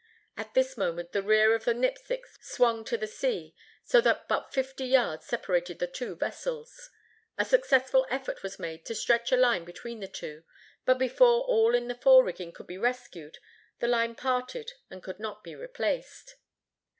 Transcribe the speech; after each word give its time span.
At 0.35 0.55
this 0.55 0.77
moment 0.77 1.11
the 1.11 1.21
rear 1.21 1.53
of 1.53 1.63
the 1.65 1.75
Nipsic 1.75 2.21
swung 2.41 2.83
to 2.85 2.97
the 2.97 3.05
sea, 3.05 3.53
so 3.83 4.01
that 4.01 4.27
but 4.27 4.51
fifty 4.51 4.85
yards 4.85 5.27
separated 5.27 5.77
the 5.77 5.85
two 5.85 6.15
vessels. 6.15 6.89
A 7.37 7.45
successful 7.45 8.07
effort 8.09 8.41
was 8.41 8.57
made 8.57 8.83
to 8.87 8.95
stretch 8.95 9.31
a 9.31 9.37
line 9.37 9.63
between 9.63 9.99
the 9.99 10.07
two; 10.07 10.43
but 10.85 10.97
before 10.97 11.43
all 11.43 11.75
in 11.75 11.87
the 11.87 11.93
fore 11.93 12.23
rigging 12.23 12.51
could 12.51 12.65
be 12.65 12.79
rescued, 12.79 13.37
the 13.77 13.87
line 13.87 14.15
parted 14.15 14.71
and 14.89 15.03
could 15.03 15.19
not 15.19 15.43
be 15.43 15.53
replaced. 15.53 16.33